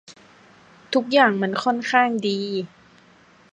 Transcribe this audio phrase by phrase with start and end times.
[0.93, 2.39] ทุกอย่างมันค่อนข้างดี